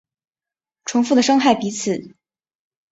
[0.83, 2.15] 重复的伤害彼此